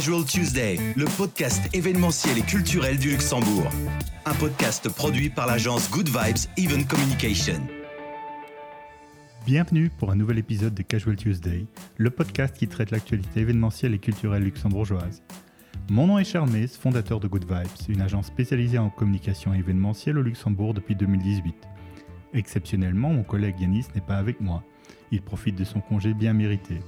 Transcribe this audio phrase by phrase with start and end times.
[0.00, 3.68] Casual Tuesday, le podcast événementiel et culturel du Luxembourg.
[4.24, 7.60] Un podcast produit par l'agence Good Vibes Event Communication.
[9.44, 11.66] Bienvenue pour un nouvel épisode de Casual Tuesday,
[11.98, 15.22] le podcast qui traite l'actualité événementielle et culturelle luxembourgeoise.
[15.90, 20.16] Mon nom est Charles Mees, fondateur de Good Vibes, une agence spécialisée en communication événementielle
[20.16, 21.54] au Luxembourg depuis 2018.
[22.32, 24.64] Exceptionnellement, mon collègue Yanis n'est pas avec moi.
[25.12, 26.80] Il profite de son congé bien mérité.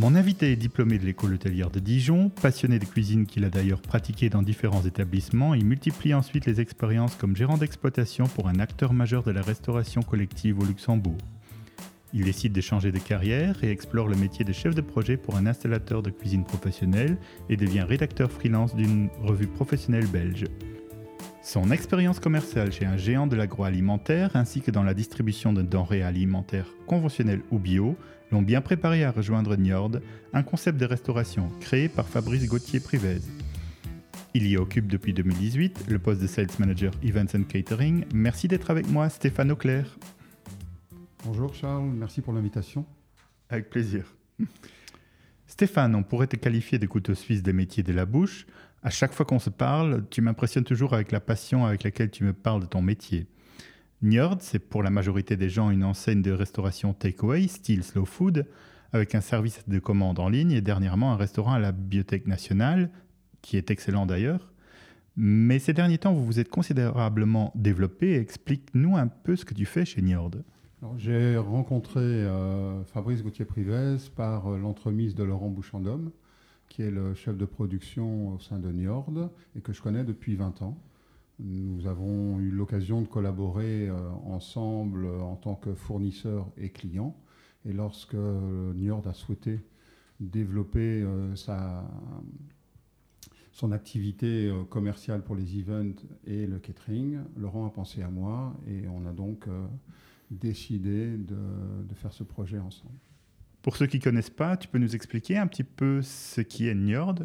[0.00, 3.82] Mon invité est diplômé de l'école hôtelière de Dijon, passionné de cuisine qu'il a d'ailleurs
[3.82, 8.92] pratiqué dans différents établissements et multiplie ensuite les expériences comme gérant d'exploitation pour un acteur
[8.92, 11.18] majeur de la restauration collective au Luxembourg.
[12.14, 15.34] Il décide de changer de carrière et explore le métier de chef de projet pour
[15.34, 17.18] un installateur de cuisine professionnelle
[17.50, 20.44] et devient rédacteur freelance d'une revue professionnelle belge.
[21.42, 26.02] Son expérience commerciale chez un géant de l'agroalimentaire ainsi que dans la distribution de denrées
[26.02, 27.96] alimentaires conventionnelles ou bio
[28.30, 29.92] l'ont bien préparé à rejoindre Njord,
[30.32, 33.20] un concept de restauration créé par Fabrice Gauthier-Privez.
[34.34, 38.04] Il y occupe depuis 2018 le poste de Sales Manager Events and Catering.
[38.12, 39.98] Merci d'être avec moi, Stéphane Auclair.
[41.24, 42.84] Bonjour Charles, merci pour l'invitation.
[43.48, 44.14] Avec plaisir.
[45.46, 48.46] Stéphane, on pourrait te qualifier de couteau suisse des métiers de la bouche.
[48.82, 52.22] À chaque fois qu'on se parle, tu m'impressionnes toujours avec la passion avec laquelle tu
[52.22, 53.26] me parles de ton métier.
[54.00, 58.46] Njord, c'est pour la majorité des gens une enseigne de restauration takeaway, style slow food,
[58.92, 62.90] avec un service de commande en ligne et dernièrement un restaurant à la Bibliothèque nationale,
[63.42, 64.52] qui est excellent d'ailleurs.
[65.16, 68.14] Mais ces derniers temps, vous vous êtes considérablement développé.
[68.14, 70.30] Explique-nous un peu ce que tu fais chez Njord.
[70.96, 76.12] J'ai rencontré euh, Fabrice Gauthier-Privez par euh, l'entremise de Laurent Bouchandom,
[76.68, 79.10] qui est le chef de production au sein de Njord
[79.56, 80.78] et que je connais depuis 20 ans.
[81.40, 87.16] Nous avons eu l'occasion de collaborer euh, ensemble en tant que fournisseur et client.
[87.64, 89.60] Et lorsque Njord a souhaité
[90.18, 91.88] développer euh, sa,
[93.52, 98.56] son activité euh, commerciale pour les events et le catering, Laurent a pensé à moi
[98.66, 99.46] et on a donc
[100.30, 101.36] décidé de,
[101.88, 102.98] de faire ce projet ensemble.
[103.62, 106.66] Pour ceux qui ne connaissent pas, tu peux nous expliquer un petit peu ce qui
[106.66, 107.20] est Njord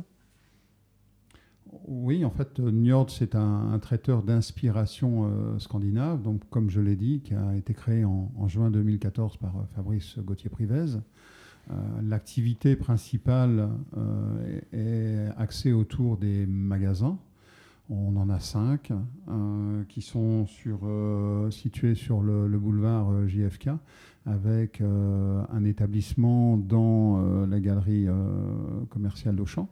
[1.87, 7.21] oui, en fait, Njord, c'est un, traiteur d'inspiration euh, scandinave, donc comme je l'ai dit,
[7.23, 10.97] qui a été créé en, juin 2014 par euh, Fabrice Gauthier-Privez.
[11.71, 13.69] Euh, l'activité principale
[14.73, 17.17] est axée autour des magasins.
[17.89, 18.91] On en a cinq
[19.87, 20.45] qui sont
[21.51, 23.69] situés sur le, le boulevard JFK,
[24.25, 28.07] avec un établissement dans la galerie
[28.89, 29.69] commerciale d'Auchan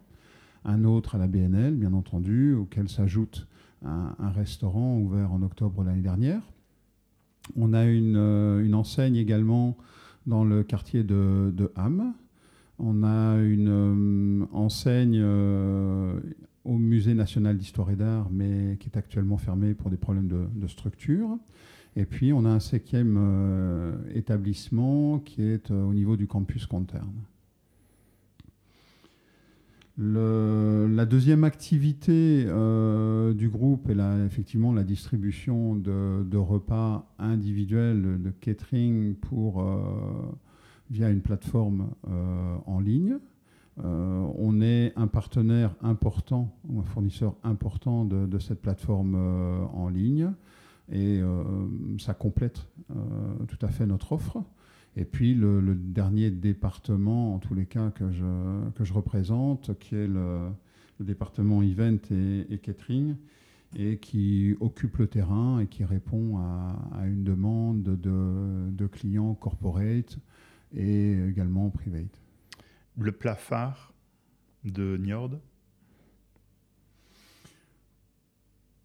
[0.66, 3.48] un autre à la BNL, bien entendu, auquel s'ajoute
[3.84, 6.42] un, restaurant ouvert en octobre l'année dernière.
[7.56, 9.76] On a une, euh, enseigne également
[10.28, 12.14] dans le quartier de, Ham.
[12.78, 16.20] On a une euh, enseigne euh,
[16.64, 20.68] au Musée national d'histoire et d'art, mais qui est actuellement fermée pour des problèmes de,
[20.68, 21.38] structure.
[21.96, 23.20] Et puis, on a un cinquième
[24.14, 27.12] établissement qui est au niveau du campus Conterne
[30.04, 39.14] la deuxième activité euh, du groupe est effectivement la distribution de, repas individuels, de catering
[39.16, 39.78] pour, euh,
[40.90, 43.18] via une plateforme euh, en ligne.
[43.78, 50.32] on est un partenaire important, un fournisseur important de cette plateforme en ligne
[50.92, 51.22] et
[52.00, 52.68] ça complète
[53.48, 54.44] tout à fait notre offre.
[54.98, 59.96] Et puis le, dernier département, en tous les cas, que je, que je représente, qui
[59.96, 60.50] est le,
[61.00, 63.16] département event et, catering,
[63.76, 70.20] et qui occupe le terrain et qui répond à, une demande de, de, clients corporate
[70.76, 72.22] et également private.
[72.98, 73.94] Le plat phare
[74.64, 75.40] de Njord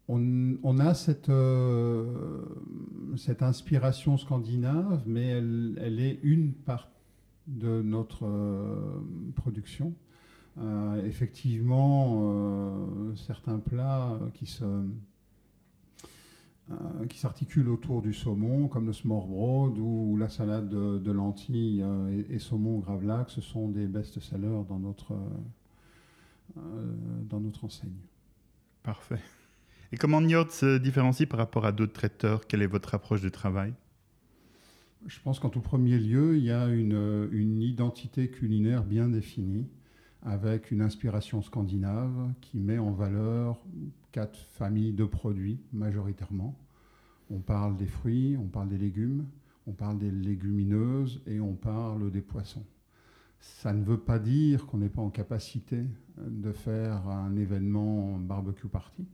[0.09, 2.45] on, a cette, euh,
[3.17, 6.89] cette inspiration scandinave, mais elle, est une part
[7.47, 9.01] de notre euh,
[9.35, 9.93] production.
[10.59, 14.47] Euh, effectivement, certains plats qui
[17.17, 21.85] s'articulent autour du saumon, comme le smorbrod ou la salade de, lentilles
[22.29, 24.79] et, saumon gravlax, ce sont des best-sellers dans
[27.29, 27.91] dans notre enseigne.
[28.81, 29.21] Parfait.
[29.93, 32.45] Et comment Njord se différencie par rapport à d'autres traiteurs?
[32.45, 33.73] Quelle est votre approche du travail?
[35.05, 39.65] Je pense qu'en tout premier lieu, il y a une, une, identité culinaire bien définie,
[40.23, 43.61] avec une inspiration scandinave qui met en valeur
[44.11, 46.57] quatre familles de produits majoritairement.
[47.29, 49.25] On parle des fruits, on parle des légumes,
[49.67, 52.65] on parle des légumineuses et on parle des poissons.
[53.39, 55.85] Ça ne veut pas dire qu'on n'est pas en capacité
[56.17, 59.05] de faire un événement barbecue party,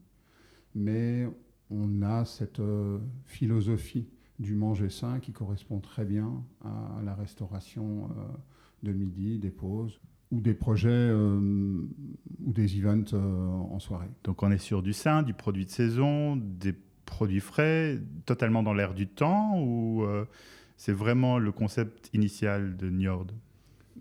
[0.76, 1.28] mais
[1.70, 4.08] on a cette euh, philosophie
[4.40, 8.24] du manger sain qui correspond très bien à la restauration euh,
[8.84, 10.00] de midi, des pauses
[10.32, 11.38] ou des projets euh,
[12.44, 14.10] ou des events en soirée.
[14.24, 16.74] Donc on est sur du sain, du produit de saison, des
[17.06, 20.04] produits frais, totalement dans l'air du temps ou
[20.78, 23.28] c'est vraiment le concept initial de Njord?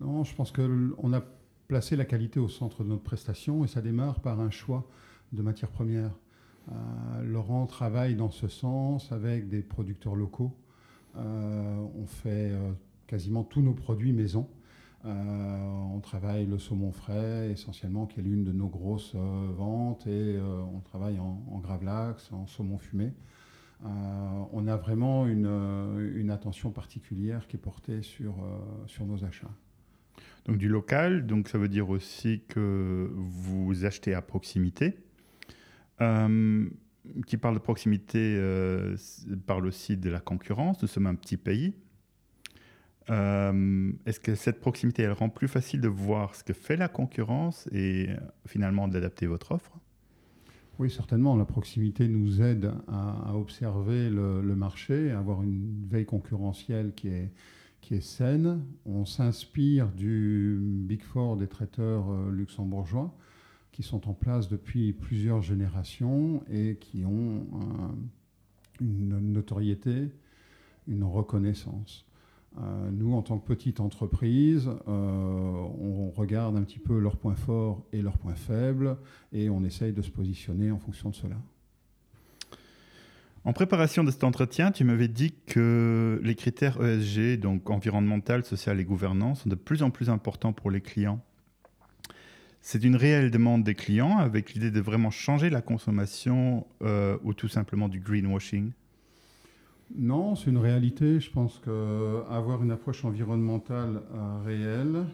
[0.01, 1.23] Non, je pense qu'on a
[1.69, 4.89] placé la qualité au centre de notre prestation et ça démarre par un choix
[5.33, 6.19] de matières premières.
[6.71, 10.57] Euh, Laurent travaille dans ce sens avec des producteurs locaux.
[11.17, 12.73] Euh, on fait euh,
[13.07, 14.49] quasiment tous nos produits maison.
[15.05, 20.79] on travaille le saumon frais essentiellement, qui est l'une de nos grosses ventes, et on
[20.81, 23.13] travaille en, en, gravlax, en saumon fumé.
[23.83, 25.51] on a vraiment une,
[26.15, 28.37] une, attention particulière qui est portée sur,
[28.87, 29.51] sur nos achats.
[30.47, 34.97] Donc du local, donc ça veut dire aussi que vous achetez à proximité.
[36.03, 36.69] Euh,
[37.27, 38.97] qui parle de proximité euh,
[39.47, 40.81] parle aussi de la concurrence.
[40.83, 41.75] Nous sommes un petit pays.
[43.11, 46.87] Euh, est-ce que cette proximité, elle rend plus facile de voir ce que fait la
[46.87, 48.09] concurrence et
[48.47, 49.73] finalement d'adapter votre offre?
[50.79, 51.35] Oui, certainement.
[51.37, 57.33] La proximité nous aide à, observer le, marché, à avoir une veille concurrentielle qui est,
[57.81, 58.65] qui est saine.
[58.87, 63.13] On s'inspire du Big Four des traiteurs luxembourgeois
[63.73, 67.47] qui sont en place depuis plusieurs générations et qui ont
[68.81, 70.11] une notoriété,
[70.87, 72.07] une reconnaissance.
[72.61, 77.35] Euh, nous, en tant que petite entreprise, euh, on regarde un petit peu leurs points
[77.35, 78.99] forts et leurs points faibles
[79.33, 81.37] et on essaye de se positionner en fonction de cela.
[83.45, 88.79] En préparation de cet entretien, tu m'avais dit que les critères ESG, donc environnemental, social
[88.79, 91.21] et gouvernance, sont de plus en plus importants pour les clients.
[92.65, 97.35] C'est une réelle demande des clients avec l'idée de vraiment changer la consommation euh, ou
[97.35, 98.71] tout simplement du greenwashing?
[99.97, 101.19] Non, c'est une réalité.
[101.19, 105.07] Je pense qu'avoir une approche environnementale euh, réelle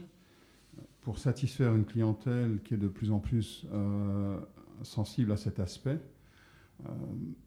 [1.01, 4.39] pour satisfaire une clientèle qui est de plus en plus euh,
[4.83, 5.99] sensible à cet aspect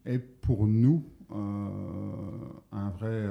[0.04, 3.24] est pour nous un, vrai,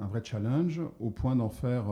[0.00, 1.84] un vrai challenge au point d'en faire,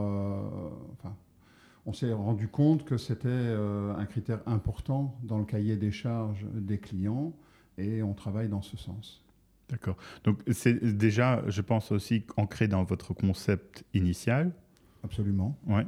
[1.87, 6.45] on s'est rendu compte que c'était euh, un critère important dans le cahier des charges
[6.53, 7.33] des clients
[7.77, 9.23] et on travaille dans ce sens.
[9.69, 9.95] D'accord.
[10.25, 14.51] Donc c'est déjà, je pense aussi ancré dans votre concept initial.
[15.01, 15.57] Absolument.
[15.65, 15.87] Ouais.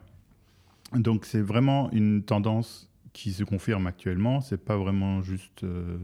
[0.93, 4.39] Donc c'est vraiment une tendance qui se confirme actuellement.
[4.39, 5.97] C'est pas vraiment juste euh,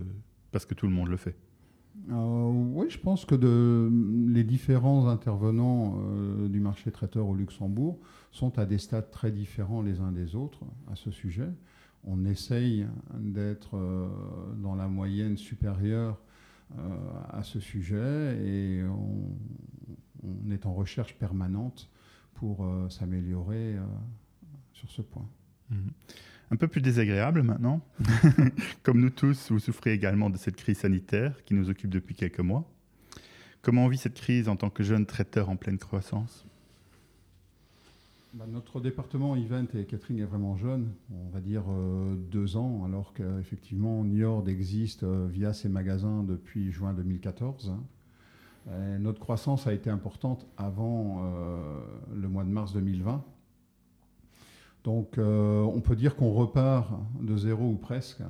[0.51, 1.35] parce que tout le monde le fait.
[2.11, 3.35] Euh, oui, je pense que
[4.27, 7.99] les différents intervenants euh, du marché traiteur au Luxembourg
[8.31, 11.49] sont à des stades très différents les uns des autres à ce sujet.
[12.03, 12.85] On essaye
[13.17, 14.07] d'être euh,
[14.57, 16.19] dans la moyenne supérieure
[17.29, 21.91] à ce sujet et on, est en recherche permanente
[22.33, 23.75] pour s'améliorer
[24.73, 25.29] sur ce point.
[25.69, 25.75] Mmh
[26.51, 27.81] un peu plus désagréable maintenant.
[28.83, 32.39] Comme nous tous, vous souffrez également de cette crise sanitaire qui nous occupe depuis quelques
[32.39, 32.69] mois.
[33.61, 36.45] Comment on vit cette crise en tant que jeune traiteur en pleine croissance?
[38.35, 42.83] Bah, Notre département Event et Catherine est vraiment jeune, on va dire euh, deux ans,
[42.85, 47.73] alors qu'effectivement Niord existe euh, via ses magasins depuis juin 2014.
[48.99, 51.79] notre croissance a été importante avant euh,
[52.13, 53.23] le mois de mars 2020
[54.85, 58.21] donc euh, on peut dire qu'on repart de zéro ou presque,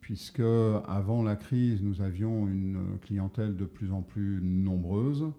[0.00, 0.42] puisque
[0.88, 5.30] avant la crise, nous avions une clientèle de plus en plus nombreuse,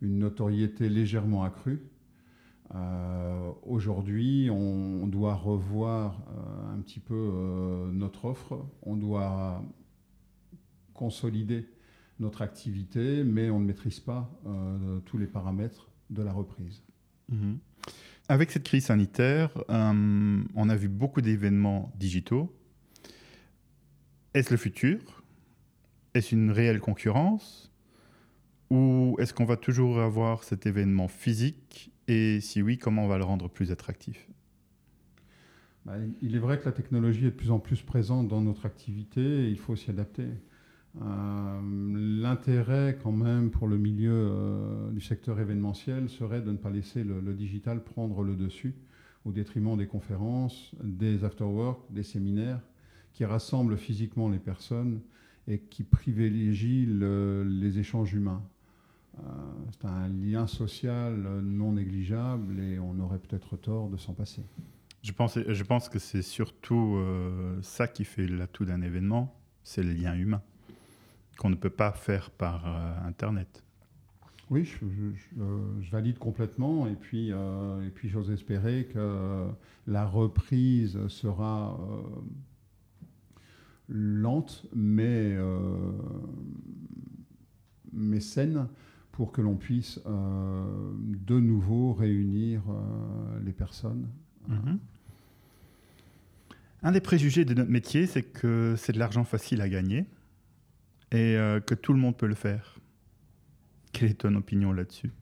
[0.00, 1.80] une notoriété légèrement accrue.
[2.74, 9.62] Euh, aujourd'hui, on, doit revoir euh, un petit peu notre offre, on doit
[10.94, 11.68] consolider
[12.18, 14.30] notre activité, mais on ne maîtrise pas
[15.04, 16.82] tous les paramètres de la reprise.
[17.28, 17.54] Mmh.
[18.28, 22.54] Avec cette crise sanitaire, euh, on a vu beaucoup d'événements digitaux.
[24.34, 25.22] Est-ce le futur?
[26.14, 27.70] Est-ce une réelle concurrence?
[28.70, 31.90] Ou est-ce qu'on va toujours avoir cet événement physique?
[32.08, 34.28] Et si oui, comment on va le rendre plus attractif?
[35.84, 38.66] Bah, Il est vrai que la technologie est de plus en plus présente dans notre
[38.66, 40.28] activité et il faut s'y adapter.
[41.00, 41.60] Euh,
[42.20, 47.02] l'intérêt quand même pour le milieu euh, du secteur événementiel serait de ne pas laisser
[47.02, 48.74] le, digital prendre le dessus
[49.24, 52.60] au détriment des conférences, des afterwork, des séminaires
[53.14, 55.00] qui rassemblent physiquement les personnes
[55.48, 58.42] et qui privilégient les échanges humains.
[59.18, 59.22] Euh,
[59.70, 64.42] c'est un lien social non négligeable et on aurait peut-être tort de s'en passer.
[65.02, 66.96] Je pense, je pense que c'est surtout
[67.60, 70.42] ça qui fait l'atout d'un événement, c'est le lien humain,
[71.38, 72.66] qu'on ne peut pas faire par
[73.04, 73.64] Internet.
[74.50, 76.86] Oui, je, valide complètement.
[76.86, 79.46] Et puis, et puis j'ose espérer que
[79.86, 81.78] la reprise sera
[83.92, 85.92] lente, mais, euh,
[87.92, 88.68] mais saine,
[89.12, 90.64] pour que l'on puisse euh,
[91.26, 94.08] de nouveau réunir euh, les personnes.
[94.48, 94.78] Mhm.
[96.84, 100.06] Un des préjugés de notre métier, c'est que c'est de l'argent facile à gagner
[101.12, 102.78] et que tout le monde peut le faire.
[103.92, 105.12] Quelle est ton opinion là-dessus?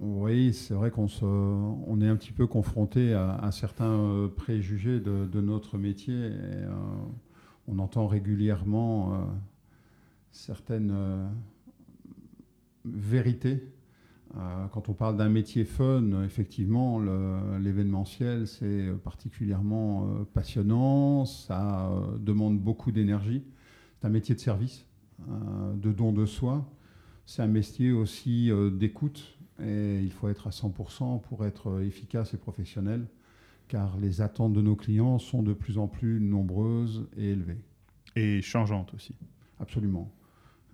[0.00, 5.40] Oui, c'est vrai qu'on on est un petit peu confronté à, certains euh, préjugés de,
[5.40, 6.14] notre métier.
[6.16, 6.68] Euh,
[7.68, 9.16] on entend régulièrement euh,
[10.32, 10.94] certaines
[12.84, 13.62] vérités.
[14.72, 17.00] quand on parle d'un métier fun, effectivement,
[17.60, 23.44] l'événementiel, c'est particulièrement passionnant, ça demande beaucoup d'énergie.
[24.02, 24.84] C'est un métier de service,
[25.28, 26.68] de don de soi.
[27.24, 32.36] C'est un métier aussi d'écoute et il faut être à 100% pour être efficace et
[32.36, 33.06] professionnel,
[33.68, 37.62] car les attentes de nos clients sont de plus en plus nombreuses et élevées.
[38.16, 39.14] Et changeantes aussi.
[39.60, 40.12] Absolument.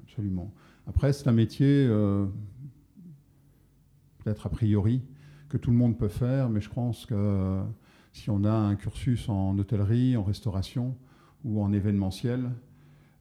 [0.04, 0.50] Absolument.
[0.87, 2.25] Après, c'est un métier, euh,
[4.25, 5.02] peut-être a priori,
[5.50, 7.61] que tout le monde peut faire, mais je pense que
[8.14, 10.97] si on a un cursus en hôtellerie, en restauration
[11.44, 12.52] ou en événementiel,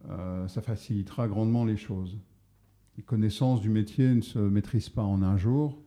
[0.09, 2.17] euh, ça facilitera grandement les choses.
[2.97, 5.79] Les connaissances du métier ne se maîtrisent pas en un jour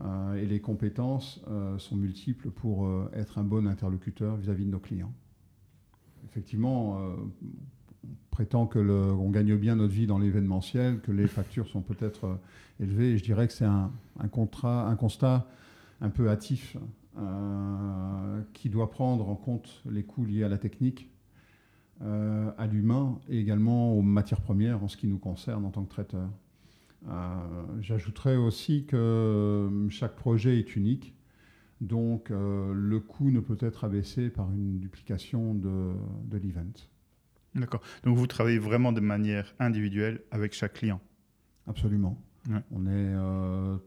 [0.00, 4.78] euh, et les compétences euh, sont multiples pour être un bon interlocuteur vis-à-vis de nos
[4.78, 5.12] clients.
[6.24, 6.98] Effectivement,
[8.04, 12.38] on prétend que on gagne bien notre vie dans l'événementiel, que les factures sont peut-être
[12.78, 13.12] élevées.
[13.12, 15.48] Et je dirais que c'est un, un constat
[16.00, 16.76] un peu hâtif
[18.52, 21.10] qui doit prendre en compte les coûts liés à la technique,
[22.00, 25.90] à l'humain et également aux matières premières en ce qui nous concerne en tant que
[25.90, 26.28] traiteur.
[27.08, 31.14] Euh, j'ajouterais aussi que euh, chaque projet est unique,
[31.80, 35.92] donc euh, le coût ne peut être abaissé par une duplication de,
[36.24, 36.72] de l'event.
[37.54, 37.80] D'accord.
[38.04, 41.00] Donc vous travaillez vraiment de manière individuelle avec chaque client?
[41.66, 42.18] Absolument.
[42.70, 43.14] On est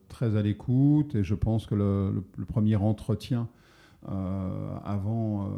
[0.10, 3.50] très à l'écoute et je pense que le, le, premier entretien
[4.06, 5.50] avant,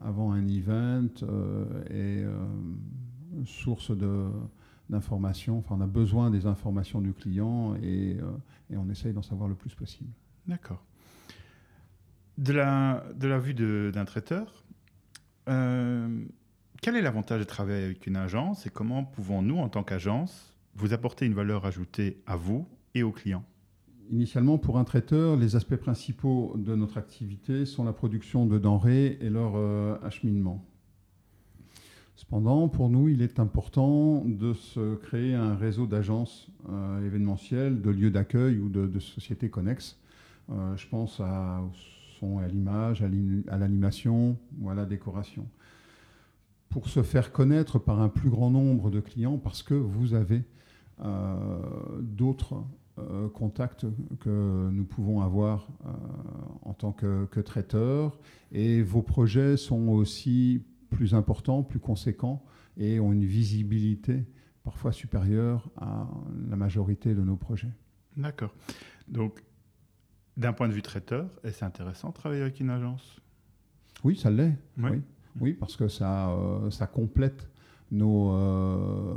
[0.00, 1.08] avant un event
[1.90, 2.24] est
[3.44, 4.30] source de,
[4.90, 5.58] d'informations.
[5.58, 9.48] Enfin, on a besoin des informations du client et, euh, et on essaye d'en savoir
[9.48, 10.10] le plus possible.
[10.46, 10.82] D'accord.
[12.38, 14.64] De la, de la vue d'un traiteur,
[15.48, 16.24] euh,
[16.80, 20.92] quel est l'avantage de travailler avec une agence et comment pouvons-nous, en tant qu'agence, vous
[20.92, 23.44] apporter une valeur ajoutée à vous et aux clients
[24.10, 29.18] Initialement, pour un traiteur, les aspects principaux de notre activité sont la production de denrées
[29.20, 30.64] et leur euh, acheminement.
[32.16, 37.90] Cependant, pour nous, il est important de se créer un réseau d'agences euh, événementielles, de
[37.90, 39.98] lieux d'accueil ou de, sociétés connexes.
[40.50, 41.70] Euh, je pense à, au
[42.18, 45.46] son et à l'image, à l'animation ou à la décoration.
[46.70, 50.42] Pour se faire connaître par un plus grand nombre de clients, parce que vous avez
[52.00, 52.64] d'autres
[53.34, 53.86] contacts
[54.20, 55.68] que nous pouvons avoir
[56.62, 58.18] en tant que, que traiteurs,
[58.52, 62.44] et vos projets sont aussi plus importants, plus conséquents
[62.76, 64.24] et ont une visibilité
[64.62, 66.06] parfois supérieure à
[66.48, 67.72] la majorité de nos projets.
[68.16, 68.54] D'accord.
[69.08, 69.42] Donc,
[70.36, 73.20] d'un point de vue traiteur, est-ce intéressant de travailler avec une agence?
[74.04, 74.56] Oui, ça l'est.
[74.78, 75.02] Oui.
[75.40, 75.52] oui.
[75.54, 77.48] parce que ça, euh, ça complète
[77.90, 79.14] nos, euh,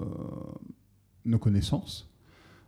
[1.25, 2.10] nos connaissances.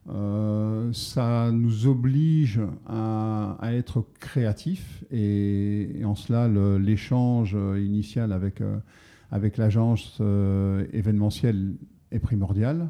[0.10, 8.78] Euh, ça nous oblige à, être créatifs et, en cela l'échange initial avec, euh,
[9.32, 11.76] avec l'agence euh, événementielle
[12.12, 12.90] est primordial.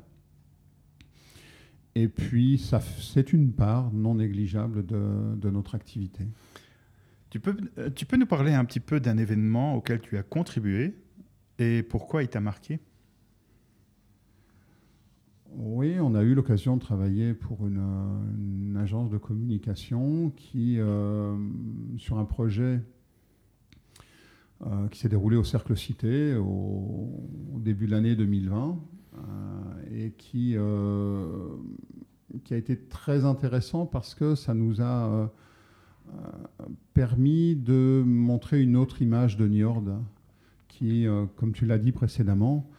[1.95, 2.59] Et puis
[2.99, 6.27] c'est une part non négligeable de, de, notre activité.
[7.29, 7.55] Tu peux,
[7.93, 10.95] tu peux nous parler un petit peu d'un événement auquel tu as contribué
[11.59, 12.79] et pourquoi il t'a marqué?
[15.55, 21.35] Oui, on a eu l'occasion de travailler pour une, agence de communication qui, euh,
[21.97, 22.81] sur un projet
[24.65, 27.09] euh, qui s'est déroulé au Cercle Cité au,
[27.59, 28.79] début de l'année 2020
[29.15, 29.19] euh,
[29.93, 35.31] et qui, a été très intéressant parce que ça nous a
[36.93, 39.83] permis de montrer une autre image de Niord
[40.67, 41.05] qui,
[41.37, 42.69] comme tu l'as dit précédemment,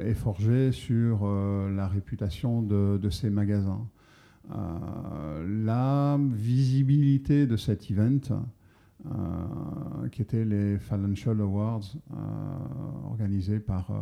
[0.00, 3.86] est forgé sur euh, la réputation de, ces magasins.
[4.52, 8.20] Euh, la visibilité de cet event,
[10.12, 11.94] qui était les Financial Awards
[13.04, 13.92] organisés par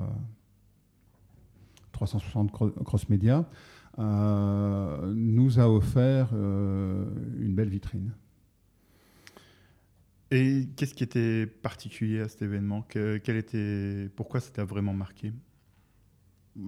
[1.90, 2.52] 360
[2.84, 3.44] Cross Media,
[3.98, 8.12] nous a offert une belle vitrine.
[10.32, 15.30] Et qu'est-ce qui était particulier à cet événement quel était, Pourquoi ça t'a vraiment marqué?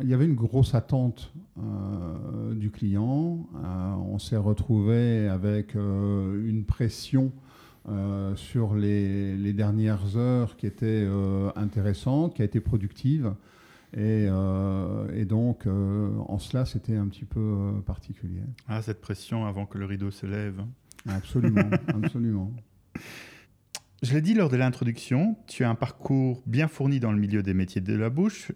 [0.03, 3.49] Il y avait une grosse attente euh, du client.
[3.55, 7.33] Euh, on s'est retrouvé avec euh, une pression
[8.35, 11.07] sur les, dernières heures qui était
[11.55, 13.35] intéressante, qui a été productive.
[13.95, 18.41] Et, et donc, en cela, c'était un petit peu particulier.
[18.69, 20.65] Ah, cette pression avant que le rideau se lève.
[21.07, 22.55] Absolument, absolument.
[24.03, 27.43] Je l'ai dit lors de l'introduction, tu as un parcours bien fourni dans le milieu
[27.43, 28.53] des métiers de la bouche.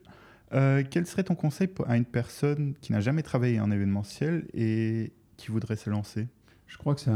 [0.53, 5.13] Euh, quel serait ton conseil à une personne qui n'a jamais travaillé en événementiel et
[5.37, 6.29] qui voudrait se lancer?
[6.67, 7.11] Je crois que c'est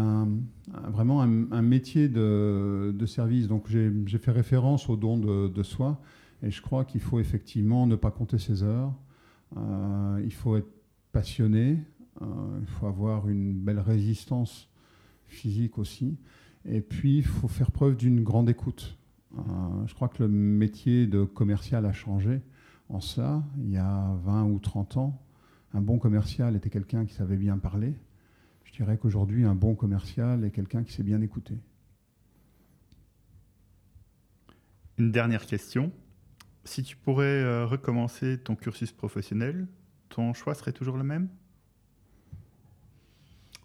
[0.89, 3.49] vraiment un, métier de, service.
[3.49, 6.01] Donc j'ai fait référence au don de, soi
[6.43, 8.95] et je crois qu'il faut effectivement ne pas compter ses heures.
[9.59, 10.71] Euh, il faut être
[11.13, 11.79] passionné,
[12.23, 12.25] euh,
[12.63, 14.71] il faut avoir une belle résistance
[15.27, 16.17] physique aussi.
[16.65, 18.99] Et puis, il faut faire preuve d'une grande écoute.
[19.37, 19.41] Euh,
[19.87, 22.41] je crois que le métier de commercial a changé
[22.89, 23.43] en cela.
[23.59, 25.23] Il y a 20 ou 30 ans,
[25.75, 27.95] un bon commercial était quelqu'un qui savait bien parler.
[28.65, 31.59] Je dirais qu'aujourd'hui, un bon commercial est quelqu'un qui sait bien écouter.
[34.99, 35.91] Une dernière question.
[36.65, 39.67] Si tu pourrais euh, recommencer ton cursus professionnel,
[40.11, 41.29] ton choix serait toujours le même?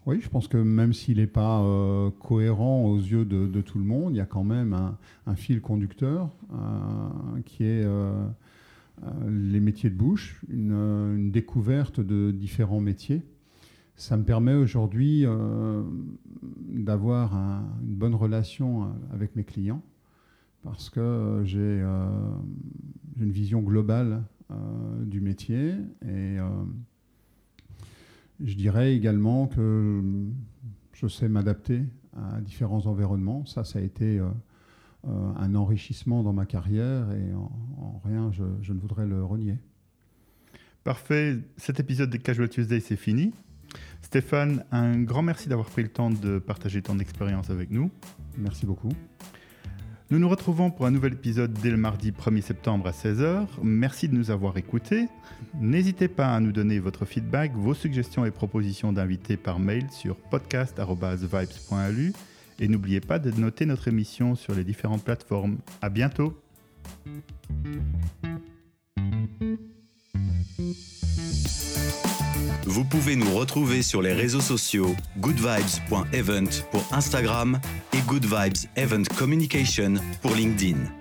[0.08, 3.84] Oui, je pense que même s'il n'est pas euh, cohérent aux yeux de, tout le
[3.84, 4.74] monde, il y a quand même
[5.26, 8.26] un, fil conducteur euh, qui est euh,
[9.28, 13.22] les métiers de bouche, une, découverte de différents métiers.
[13.96, 15.26] Ça me permet aujourd'hui
[16.68, 19.82] d'avoir une bonne relation avec mes clients
[20.62, 21.82] parce que j'ai
[23.20, 24.22] une vision globale
[25.04, 25.74] du métier
[26.06, 26.38] et
[28.44, 30.02] je dirais également que
[30.92, 31.82] je sais m'adapter
[32.16, 33.44] à différents environnements.
[33.46, 34.28] Ça, ça a été euh,
[35.06, 39.56] euh, un enrichissement dans ma carrière et en, rien, je, ne voudrais le renier.
[40.84, 41.38] Parfait.
[41.56, 43.32] Cet épisode de Casual Tuesday, c'est fini.
[44.02, 47.90] Stéphane, un grand merci d'avoir pris le temps de partager ton expérience avec nous.
[48.38, 48.90] Merci beaucoup.
[50.10, 53.46] Nous nous retrouvons pour un nouvel épisode dès le mardi 1er septembre à 16h.
[53.62, 55.06] Merci de nous avoir écoutés.
[55.60, 60.16] N'hésitez pas à nous donner votre feedback, vos suggestions et propositions d'invités par mail sur
[60.16, 62.14] podcast.vibes.lu
[62.58, 65.58] et n'oubliez pas de noter notre émission sur les différentes plateformes.
[65.82, 66.40] À bientôt!
[72.68, 77.58] Vous pouvez nous retrouver sur les réseaux sociaux goodvibes.event pour Instagram
[77.94, 80.97] et Good Vibes Event Communication pour LinkedIn.